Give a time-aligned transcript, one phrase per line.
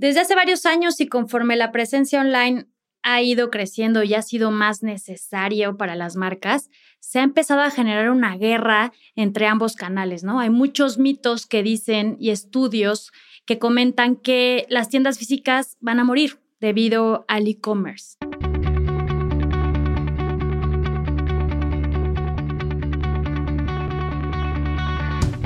[0.00, 2.64] Desde hace varios años y conforme la presencia online
[3.02, 7.70] ha ido creciendo y ha sido más necesario para las marcas, se ha empezado a
[7.70, 10.40] generar una guerra entre ambos canales, ¿no?
[10.40, 13.12] Hay muchos mitos que dicen y estudios
[13.44, 18.16] que comentan que las tiendas físicas van a morir debido al e-commerce.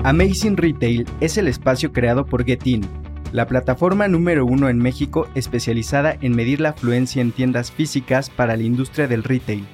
[0.04, 2.88] Amazing Retail es el espacio creado por Getin,
[3.34, 8.56] la plataforma número uno en México especializada en medir la afluencia en tiendas físicas para
[8.56, 9.64] la industria del retail.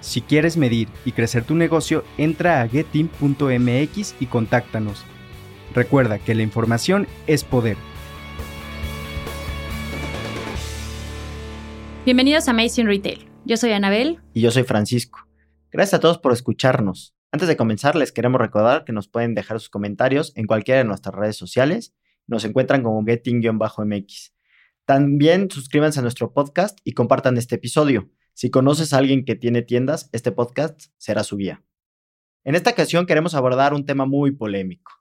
[0.00, 5.04] Si quieres medir y crecer tu negocio, entra a getin.mx y contáctanos.
[5.76, 7.76] Recuerda que la información es poder.
[12.04, 13.28] Bienvenidos a Amazing Retail.
[13.44, 14.18] Yo soy Anabel.
[14.32, 15.20] Y yo soy Francisco.
[15.70, 17.14] Gracias a todos por escucharnos.
[17.30, 20.84] Antes de comenzar, les queremos recordar que nos pueden dejar sus comentarios en cualquiera de
[20.84, 21.94] nuestras redes sociales.
[22.26, 24.32] Nos encuentran como getting-mx.
[24.84, 28.10] También suscríbanse a nuestro podcast y compartan este episodio.
[28.34, 31.62] Si conoces a alguien que tiene tiendas, este podcast será su guía.
[32.44, 34.92] En esta ocasión queremos abordar un tema muy polémico.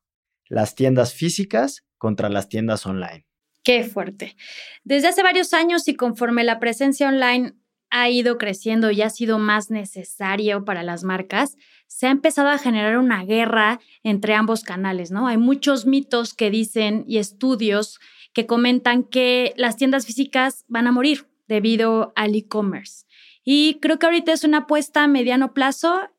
[0.47, 3.25] Las tiendas físicas contra las tiendas online.
[3.63, 4.35] Qué fuerte.
[4.83, 7.53] Desde hace varios años y conforme la presencia online
[7.89, 11.55] ha ido creciendo y ha sido más necesario para las marcas,
[11.94, 15.27] se ha empezado a generar una guerra entre ambos canales, ¿no?
[15.27, 18.00] Hay muchos mitos que dicen y estudios
[18.33, 23.05] que comentan que las tiendas físicas van a morir debido al e-commerce.
[23.44, 26.09] Y creo que ahorita es una apuesta a mediano plazo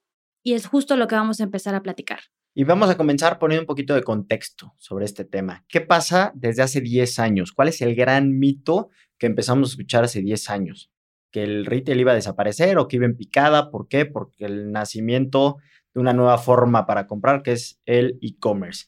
[0.45, 2.21] y es justo lo que vamos a empezar a platicar.
[2.55, 5.65] Y vamos a comenzar poniendo un poquito de contexto sobre este tema.
[5.67, 7.51] ¿Qué pasa desde hace 10 años?
[7.51, 10.93] ¿Cuál es el gran mito que empezamos a escuchar hace 10 años?
[11.35, 13.73] Que el retail iba a desaparecer o que iba en picada.
[13.73, 14.07] ¿Por qué?
[14.07, 15.57] Porque el nacimiento
[15.93, 18.87] de una nueva forma para comprar, que es el e-commerce.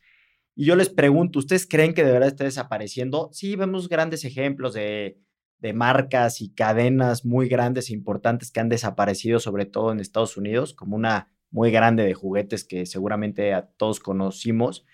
[0.55, 3.31] Y yo les pregunto, ¿ustedes creen que de verdad está desapareciendo?
[3.33, 5.19] Sí, vemos grandes ejemplos de,
[5.59, 10.37] de marcas y cadenas muy grandes e importantes que han desaparecido, sobre todo en Estados
[10.37, 14.87] Unidos, como una muy grande de juguetes que seguramente a todos conocimos.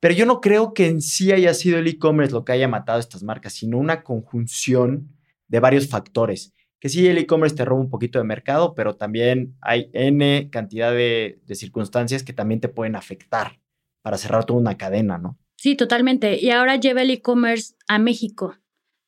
[0.00, 2.96] Pero yo no creo que en sí haya sido el e-commerce lo que haya matado
[2.96, 5.12] a estas marcas, sino una conjunción
[5.46, 9.56] de varios factores que sí, el e-commerce te roba un poquito de mercado, pero también
[9.60, 13.58] hay N cantidad de, circunstancias que también te pueden afectar
[14.02, 15.38] para cerrar toda una cadena, ¿no?
[15.56, 16.38] Sí, totalmente.
[16.40, 18.56] Y ahora lleva el e-commerce a México.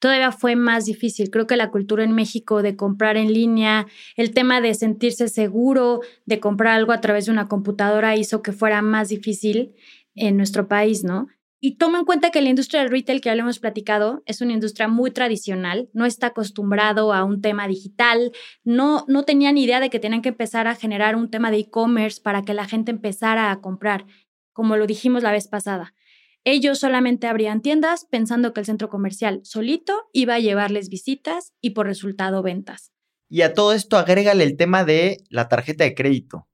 [0.01, 1.31] Todavía fue más difícil.
[1.31, 3.87] Creo que la cultura en México de comprar en línea,
[4.17, 8.53] el tema de sentirse seguro de comprar algo a través de una computadora hizo que
[8.53, 9.75] fuera más difícil
[10.15, 11.29] en nuestro país, ¿no?
[11.61, 14.41] Y toma en cuenta que la industria del retail, que ya lo hemos platicado, es
[14.41, 18.31] una industria muy tradicional, no está acostumbrado a un tema digital,
[18.63, 22.21] no, no tenían idea de que tenían que empezar a generar un tema de e-commerce
[22.23, 24.07] para que la gente empezara a comprar,
[24.53, 25.95] como lo dijimos la vez pasada.
[26.45, 31.71] Ellos solamente abrían tiendas pensando que el centro comercial solito iba a llevarles visitas y
[31.71, 32.93] por resultado ventas.
[33.29, 36.49] Y a todo esto agrégale el tema de la tarjeta de crédito.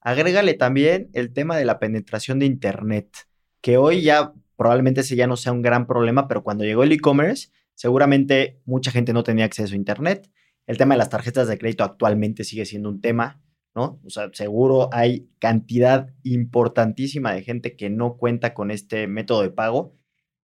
[0.00, 3.29] Agrégale también el tema de la penetración de Internet
[3.60, 6.92] que hoy ya probablemente ese ya no sea un gran problema, pero cuando llegó el
[6.92, 10.30] e-commerce, seguramente mucha gente no tenía acceso a Internet.
[10.66, 13.40] El tema de las tarjetas de crédito actualmente sigue siendo un tema,
[13.74, 14.00] ¿no?
[14.04, 19.50] O sea, seguro hay cantidad importantísima de gente que no cuenta con este método de
[19.50, 19.96] pago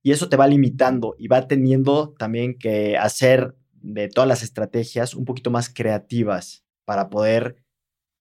[0.03, 5.15] y eso te va limitando y va teniendo también que hacer de todas las estrategias
[5.15, 7.57] un poquito más creativas para poder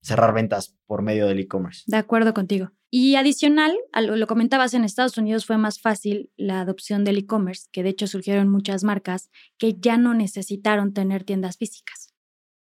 [0.02, 1.84] cerrar ventas por medio del e-commerce.
[1.88, 2.72] De acuerdo contigo.
[2.98, 7.84] Y adicional, lo, comentabas, en Estados Unidos fue más fácil la adopción del e-commerce, que
[7.84, 12.14] de hecho surgieron muchas marcas que ya no necesitaron tener tiendas físicas.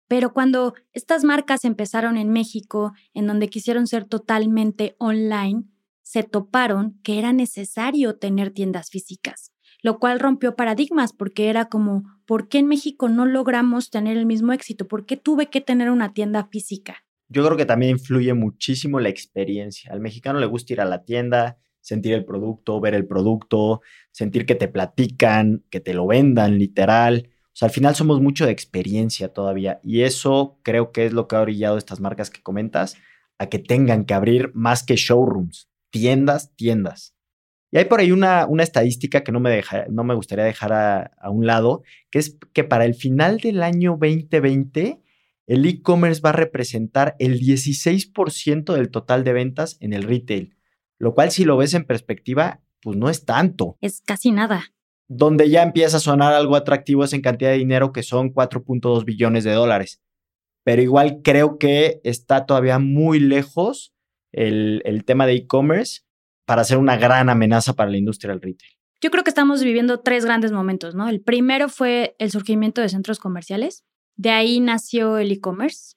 [0.07, 5.65] Pero cuando estas marcas empezaron en México, en donde quisieron ser totalmente online,
[6.01, 9.51] se toparon que era necesario tener tiendas físicas,
[9.83, 14.25] lo cual rompió paradigmas porque era como, ¿por qué en México no logramos tener el
[14.25, 14.87] mismo éxito?
[14.87, 17.02] ¿Por qué tuve que tener una tienda física?
[17.33, 19.91] Yo creo que también influye muchísimo la experiencia.
[19.91, 24.45] Al mexicano le gusta ir a la tienda, sentir el producto, ver el producto, sentir
[24.45, 27.29] que te platican, que te lo vendan literal.
[27.47, 31.27] O sea, al final somos mucho de experiencia todavía y eso creo que es lo
[31.27, 32.95] que ha orillado estas marcas que comentas
[33.37, 37.15] a que tengan que abrir más que showrooms, tiendas, tiendas.
[37.71, 40.73] Y hay por ahí una, una estadística que no me, deja, no me gustaría dejar
[40.73, 41.81] a, a un lado,
[42.11, 45.02] que es que para el final del año 2020
[45.47, 50.55] el e-commerce va a representar el 16% del total de ventas en el retail,
[50.97, 53.77] lo cual si lo ves en perspectiva, pues no es tanto.
[53.81, 54.73] Es casi nada.
[55.07, 59.05] Donde ya empieza a sonar algo atractivo es en cantidad de dinero que son 4.2
[59.05, 60.01] billones de dólares.
[60.63, 63.93] Pero igual creo que está todavía muy lejos
[64.31, 66.01] el, el tema de e-commerce
[66.45, 68.71] para ser una gran amenaza para la industria del retail.
[69.01, 71.09] Yo creo que estamos viviendo tres grandes momentos, ¿no?
[71.09, 73.83] El primero fue el surgimiento de centros comerciales,
[74.15, 75.95] de ahí nació el e-commerce.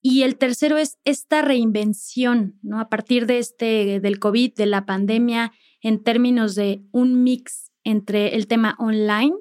[0.00, 2.80] Y el tercero es esta reinvención, ¿no?
[2.80, 5.52] A partir de este, del COVID, de la pandemia,
[5.82, 9.34] en términos de un mix entre el tema online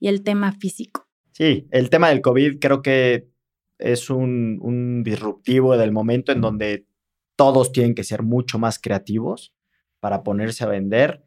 [0.00, 1.06] y el tema físico.
[1.32, 3.30] Sí, el tema del COVID creo que
[3.78, 6.86] es un, un disruptivo del momento en donde
[7.36, 9.54] todos tienen que ser mucho más creativos
[10.00, 11.24] para ponerse a vender.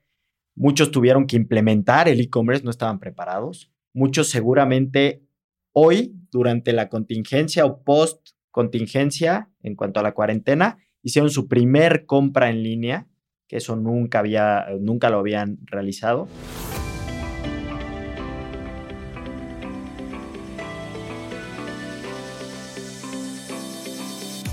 [0.55, 3.71] Muchos tuvieron que implementar el e-commerce, no estaban preparados.
[3.93, 5.23] Muchos seguramente
[5.71, 12.05] hoy, durante la contingencia o post contingencia, en cuanto a la cuarentena, hicieron su primer
[12.05, 13.07] compra en línea,
[13.47, 16.27] que eso nunca, había, nunca lo habían realizado.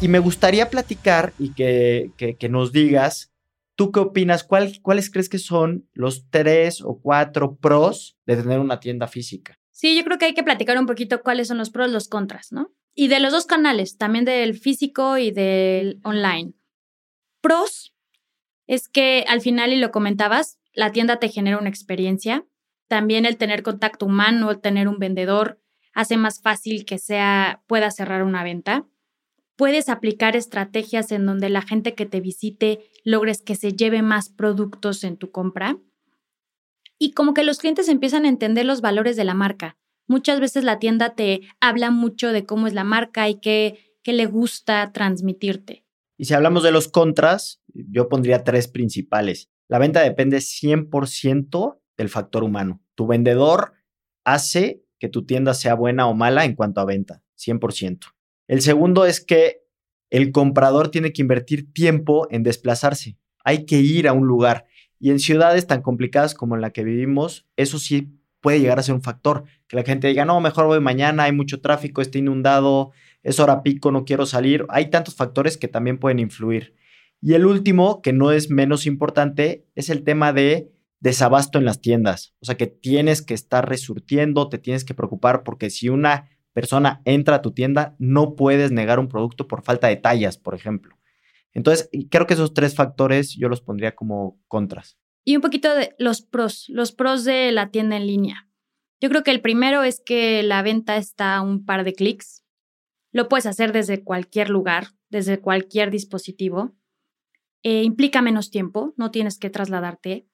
[0.03, 3.33] Y me gustaría platicar y que, que, nos digas,
[3.77, 4.45] ¿tú qué opinas?
[4.45, 9.60] ¿Cuáles crees que son los tres o cuatro pros de tener una tienda física?
[9.81, 12.53] Sí, yo creo que hay que platicar un poquito cuáles son los pros, los contras,
[12.53, 12.71] ¿no?
[12.95, 16.53] Y de los dos canales, también del físico y del online.
[17.41, 17.95] Pros
[18.67, 22.45] es que al final, y lo comentabas, la tienda te genera una experiencia.
[22.89, 25.63] También el tener contacto humano, el tener un vendedor,
[25.95, 28.87] hace más fácil que sea, pueda cerrar una venta
[29.61, 34.31] puedes aplicar estrategias en donde la gente que te visite logres que se lleve más
[34.31, 35.77] productos en tu compra.
[37.03, 39.79] Y como que los clientes empiezan a entender los valores de la marca.
[40.07, 44.27] Muchas veces la tienda te habla mucho de cómo es la marca y qué, le
[44.27, 45.87] gusta transmitirte.
[46.19, 49.49] Y si hablamos de los contras, yo pondría tres principales.
[49.69, 52.83] La venta depende 100% del factor humano.
[52.97, 53.75] Tu vendedor
[54.25, 58.01] hace que tu tienda sea buena o mala en cuanto a venta, 100%.
[58.49, 59.63] El segundo es que
[60.11, 63.17] el comprador tiene que invertir tiempo en desplazarse.
[63.45, 64.67] Hay que ir a un lugar.
[65.01, 68.83] Y en ciudades tan complicadas como en la que vivimos, eso sí puede llegar a
[68.83, 69.45] ser un factor.
[69.67, 72.93] Que la gente diga, no, mejor voy mañana, hay mucho tráfico, está inundado,
[73.23, 74.67] es hora pico, no quiero salir.
[74.69, 76.75] Hay tantos factores que también pueden influir.
[77.23, 80.71] Y el último, que no es menos importante, es el tema de
[81.01, 82.35] desabasto en las tiendas.
[82.41, 87.01] O sea, que tienes que estar resurtiendo, te tienes que preocupar porque si una persona
[87.05, 91.00] entra a tu tienda, no puedes negar un producto por falta de tallas, por ejemplo.
[91.53, 94.99] Entonces, creo que esos tres factores yo los pondría como contras.
[95.25, 98.49] Y un poquito de los pros, los pros de la tienda en línea.
[99.01, 102.45] Yo creo que el primero es que la venta está a un par de clics.
[103.13, 106.77] Lo puedes hacer desde cualquier lugar, desde cualquier dispositivo.
[107.63, 110.29] Eh, implica menos tiempo, no tienes que trasladarte.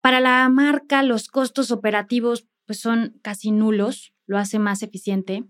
[0.00, 5.44] Para la marca, los costos operativos pues, son casi nulos lo hace más eficiente.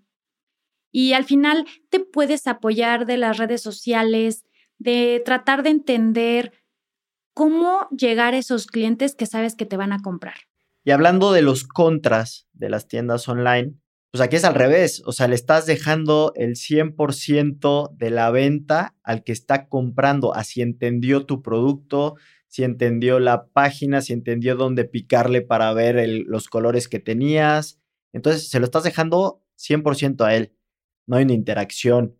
[0.90, 4.44] Y al final te puedes apoyar de las redes sociales,
[4.82, 6.52] de tratar de entender
[7.34, 10.34] cómo llegar a esos clientes que sabes que te van a comprar.
[10.84, 13.74] Y hablando de los contras de las tiendas online,
[14.10, 18.94] pues aquí es al revés, o sea, le estás dejando el 100% de la venta
[19.02, 24.84] al que está comprando, así entendió tu producto, si entendió la página, si entendió dónde
[24.84, 27.82] picarle para ver los colores que tenías,
[28.12, 30.54] entonces, se lo estás dejando 100% a él.
[31.06, 32.16] No hay una interacción.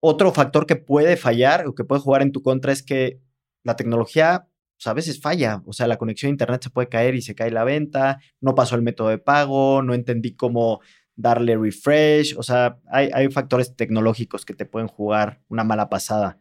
[0.00, 3.20] Otro factor que puede fallar o que puede jugar en tu contra es que
[3.64, 5.62] la tecnología pues, a veces falla.
[5.66, 8.20] O sea, la conexión a Internet se puede caer y se cae la venta.
[8.40, 9.82] No pasó el método de pago.
[9.82, 10.80] No entendí cómo
[11.16, 12.36] darle refresh.
[12.38, 16.38] O sea, hay, hay factores tecnológicos que te pueden jugar una mala pasada.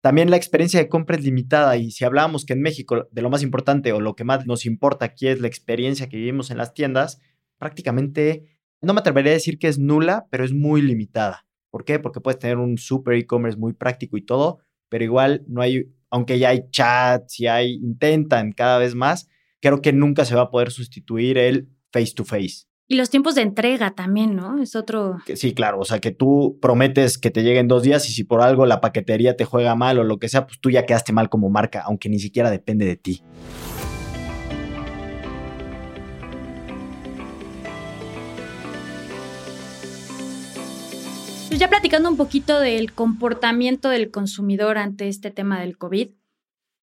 [0.00, 3.30] También la experiencia de compra es limitada y si hablamos que en México de lo
[3.30, 6.58] más importante o lo que más nos importa aquí es la experiencia que vivimos en
[6.58, 7.20] las tiendas,
[7.58, 11.45] prácticamente, no me atrevería a decir que es nula, pero es muy limitada.
[11.76, 11.98] ¿Por qué?
[11.98, 16.38] Porque puedes tener un super e-commerce muy práctico y todo, pero igual no hay, aunque
[16.38, 19.28] ya hay chats y hay, intentan cada vez más,
[19.60, 22.64] creo que nunca se va a poder sustituir el face to face.
[22.88, 24.58] Y los tiempos de entrega también, ¿no?
[24.62, 25.18] Es otro.
[25.34, 25.78] Sí, claro.
[25.78, 28.80] O sea, que tú prometes que te lleguen dos días y si por algo la
[28.80, 31.82] paquetería te juega mal o lo que sea, pues tú ya quedaste mal como marca,
[31.82, 33.22] aunque ni siquiera depende de ti.
[41.56, 46.10] Pues ya platicando un poquito del comportamiento del consumidor ante este tema del COVID,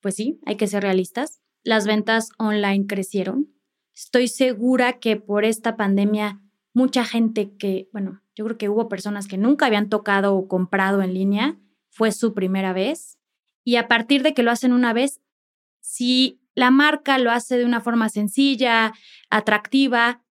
[0.02, 1.44] pues sí, hay que ser realistas.
[1.62, 3.54] Las ventas online crecieron.
[3.94, 6.42] Estoy segura que por esta pandemia
[6.74, 11.04] mucha gente que, bueno, yo creo que hubo personas que nunca habían tocado o comprado
[11.04, 11.60] en línea,
[11.92, 13.20] fue su primera vez.
[13.64, 15.22] Y a partir de que lo hacen una vez,
[15.82, 18.92] si la marca lo hace de una forma sencilla,
[19.30, 20.24] atractiva,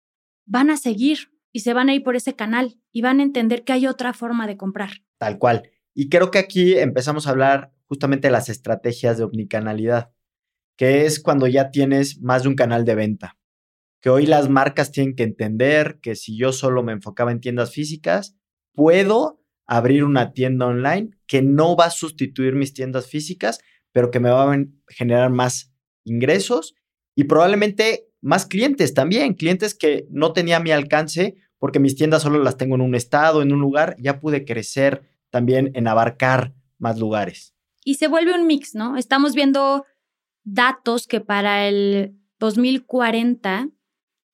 [0.47, 3.65] van a seguir y se van a ir por ese canal y van a entender
[3.65, 4.91] que hay otra forma de comprar.
[5.19, 5.71] Tal cual.
[5.95, 10.13] Y creo que aquí empezamos a hablar justamente de las estrategias de omnicanalidad.
[10.77, 13.39] que es cuando ya tienes más de un canal de venta.
[14.01, 17.73] Que hoy las marcas tienen que entender que si yo solo me enfocaba en tiendas
[17.73, 18.35] físicas,
[18.73, 23.61] puedo abrir una tienda online que no va a sustituir mis tiendas físicas,
[23.93, 25.73] pero que me va a generar más
[26.05, 26.75] ingresos
[27.15, 32.23] y probablemente más clientes también, clientes que no tenía a mi alcance porque mis tiendas
[32.23, 36.55] solo las tengo en un estado, en un lugar, ya pude crecer también en abarcar
[36.79, 37.55] más lugares.
[37.85, 38.97] Y se vuelve un mix, ¿no?
[38.97, 39.85] Estamos viendo
[40.45, 43.69] datos que para el 2040,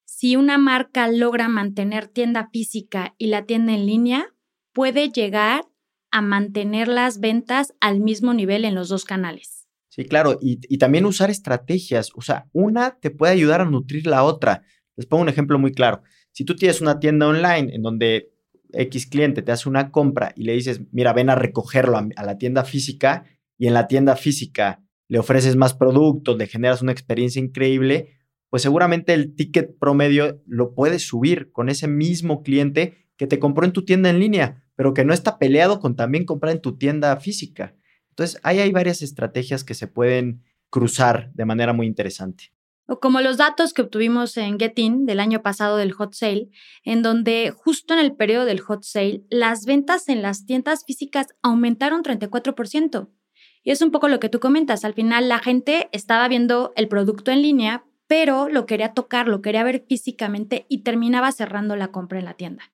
[0.04, 4.35] si una marca logra mantener tienda física y la tienda en línea,
[4.73, 5.66] puede llegar
[6.11, 9.67] a mantener las ventas al mismo nivel en los dos canales.
[9.98, 12.12] Sí, claro, y, y, también usar estrategias.
[12.14, 14.62] O sea, una te puede ayudar a nutrir la otra.
[14.94, 16.02] Les pongo un ejemplo muy claro.
[16.30, 18.30] Si tú tienes una tienda online en donde
[18.72, 22.38] X cliente te hace una compra y le dices, mira, ven a recogerlo a, la
[22.38, 23.24] tienda física
[23.58, 28.18] y en la tienda física le ofreces más productos, le generas una experiencia increíble,
[28.50, 33.64] pues seguramente el ticket promedio lo puedes subir con ese mismo cliente que te compró
[33.64, 36.76] en tu tienda en línea, pero que no está peleado con también comprar en tu
[36.76, 37.74] tienda física.
[38.18, 42.52] Entonces, ahí hay varias estrategias que se pueden cruzar de manera muy interesante
[42.88, 46.48] o como los datos que obtuvimos en Getin del año pasado del hot sale,
[46.84, 51.26] en donde justo en el periodo del hot sale las ventas en las tiendas físicas
[51.42, 53.10] aumentaron 34%.
[53.62, 56.88] Y es un poco lo que tú comentas, al final la gente estaba viendo el
[56.88, 61.88] producto en línea, pero lo quería tocar, lo quería ver físicamente y terminaba cerrando la
[61.88, 62.72] compra en la tienda.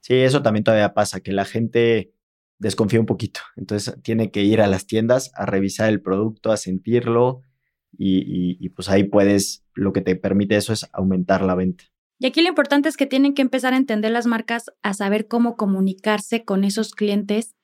[0.00, 2.12] Sí, eso también todavía pasa, que la gente
[2.58, 6.56] desconfía un poquito, entonces tiene que ir a las tiendas a revisar el producto, a
[6.56, 7.42] sentirlo,
[7.98, 11.84] y, pues ahí puedes, lo que te permite eso es aumentar la venta.
[12.18, 15.26] Y aquí lo importante es que tienen que empezar a entender las marcas, a saber
[15.26, 17.54] cómo comunicarse con esos clientes.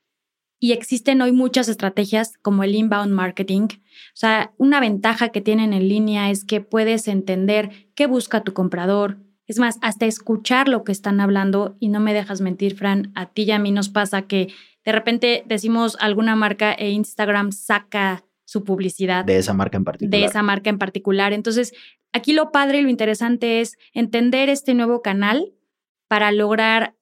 [0.59, 3.69] Y existen hoy muchas estrategias como el inbound marketing.
[3.73, 8.53] O sea, una ventaja que tienen en línea es que puedes entender qué busca tu
[8.53, 9.19] comprador.
[9.51, 13.27] Es más, hasta escuchar lo que están hablando y no me dejas mentir, Fran, a
[13.27, 14.55] ti y a mí nos pasa que
[14.85, 19.25] de repente decimos alguna marca e Instagram saca su publicidad.
[19.25, 20.21] De esa marca en particular.
[20.21, 21.33] De esa marca en particular.
[21.33, 21.73] Entonces,
[22.13, 25.53] aquí lo padre y lo interesante es entender este nuevo canal
[26.07, 26.95] para lograr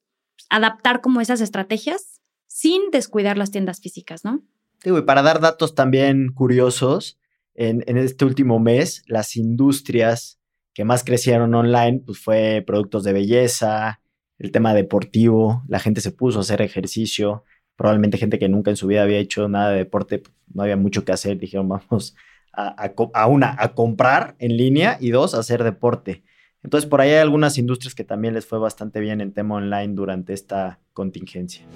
[0.48, 4.42] adaptar como esas estrategias sin descuidar las tiendas físicas, ¿no?
[4.82, 7.18] Sí, y para dar datos también curiosos,
[7.54, 10.37] en, en, este último mes, las industrias
[10.78, 14.00] que más crecieron online, pues fue productos de belleza,
[14.38, 17.42] el tema deportivo, la gente se puso a hacer ejercicio,
[17.74, 20.76] probablemente gente que nunca en su vida había hecho nada de deporte, pues, no había
[20.76, 22.14] mucho que hacer, dijeron vamos
[22.52, 26.22] a, una, a comprar en línea y dos, a hacer deporte.
[26.62, 29.94] Entonces por ahí hay algunas industrias que también les fue bastante bien en tema online
[29.94, 31.66] durante esta contingencia.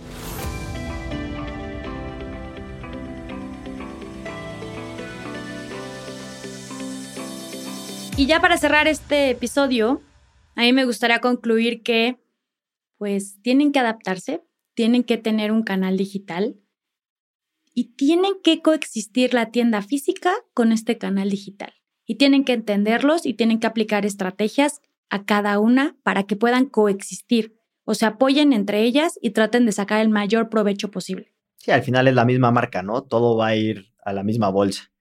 [8.23, 10.00] Y ya para cerrar este episodio,
[10.55, 12.21] a mí me gustaría concluir que
[12.97, 16.55] pues tienen que adaptarse, tienen que tener un canal digital
[17.75, 21.73] y tienen que coexistir la tienda física con este canal digital.
[22.07, 26.67] Y tienen que entenderlos y tienen que aplicar estrategias a cada una para que puedan
[26.67, 31.35] coexistir o se apoyen entre ellas y traten de sacar el mayor provecho posible.
[31.57, 33.02] Sí, al final es la misma marca, ¿no?
[33.02, 34.91] Todo va a ir a la misma bolsa.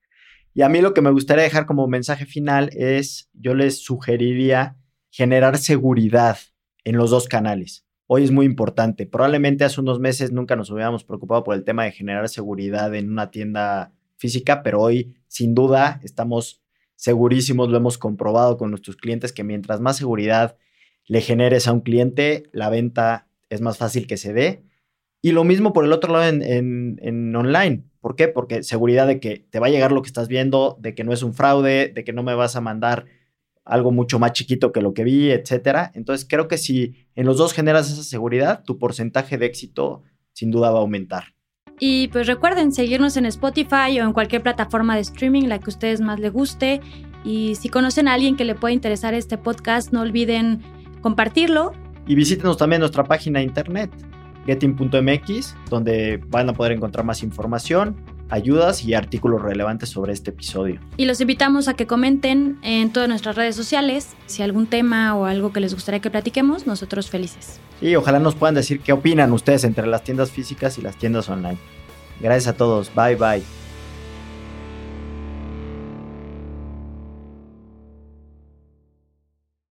[0.54, 4.76] Y a mí lo que me gustaría dejar como mensaje final es, yo les sugeriría
[5.10, 6.38] generar seguridad
[6.84, 9.06] en los dos canales hoy es muy importante.
[9.06, 13.10] Probablemente hace unos meses nunca nos hubiéramos preocupado por el tema de generar seguridad en
[13.10, 16.60] una tienda física, pero hoy sin duda estamos
[16.94, 20.58] segurísimos, lo hemos comprobado con nuestros clientes, que mientras más seguridad
[21.06, 24.62] le generes a un cliente, la venta es más fácil que se dé.
[25.22, 27.84] Y lo mismo por el otro lado en, en, online.
[28.00, 28.26] ¿Por qué?
[28.26, 31.12] Porque seguridad de que te va a llegar lo que estás viendo, de que no
[31.12, 33.06] es un fraude, de que no me vas a mandar
[33.64, 35.92] algo mucho más chiquito que lo que vi, etcétera.
[35.94, 40.02] Entonces creo que si en los dos generas esa seguridad, tu porcentaje de éxito
[40.32, 41.34] sin duda va a aumentar.
[41.78, 45.68] Y pues recuerden seguirnos en Spotify o en cualquier plataforma de streaming, la que a
[45.68, 46.80] ustedes más les guste.
[47.24, 50.62] Y si conocen a alguien que le pueda interesar este podcast, no olviden
[51.00, 51.72] compartirlo.
[52.06, 53.90] Y visítenos también nuestra página de internet,
[54.46, 57.96] getting.mx, donde van a poder encontrar más información
[58.32, 60.80] ayudas y artículos relevantes sobre este episodio.
[60.96, 65.26] Y los invitamos a que comenten en todas nuestras redes sociales si algún tema o
[65.26, 67.60] algo que les gustaría que platiquemos, nosotros felices.
[67.82, 71.28] Y ojalá nos puedan decir qué opinan ustedes entre las tiendas físicas y las tiendas
[71.28, 71.58] online.
[72.20, 73.61] Gracias a todos, bye bye.